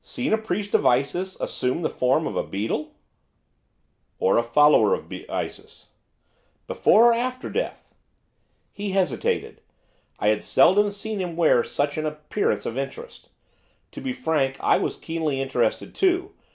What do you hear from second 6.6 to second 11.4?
'Before, or after death?' He hesitated. I had seldom seen him